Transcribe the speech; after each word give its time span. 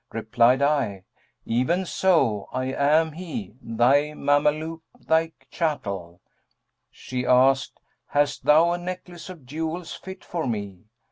Replied 0.11 0.63
I, 0.63 1.03
'Even 1.45 1.85
so! 1.85 2.49
I 2.51 2.73
am 2.73 3.11
he, 3.11 3.53
thy 3.61 4.15
Mameluke, 4.15 4.81
thy 4.99 5.31
chattel.' 5.51 6.21
She 6.89 7.23
asked, 7.23 7.79
'Hast 8.07 8.45
thou 8.45 8.71
a 8.71 8.79
necklace 8.79 9.29
of 9.29 9.45
jewels 9.45 9.93
fit 9.93 10.25
for 10.25 10.47
me?' 10.47 10.85